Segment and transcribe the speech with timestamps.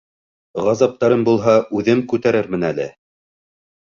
[0.67, 2.87] Ғазаптарым булһа, үҙем күтәрермен әле.